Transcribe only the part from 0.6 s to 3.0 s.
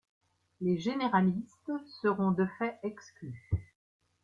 Les généralistes seront de fait